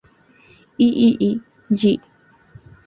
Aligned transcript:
EEE, 0.79 1.29
জি। 1.69 1.91